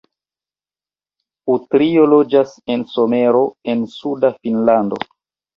[1.57, 5.03] Utrio loĝas en Somero en suda Finnlando.